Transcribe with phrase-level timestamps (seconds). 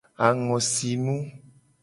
[0.27, 1.15] Angosinu.